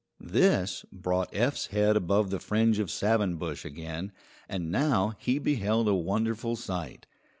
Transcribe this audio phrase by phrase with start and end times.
[0.33, 4.11] This brought Eph's head above the fringe of savin bush again,
[4.49, 7.05] and now he beheld a wonderful sight.